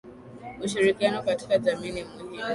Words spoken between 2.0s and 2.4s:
muhimu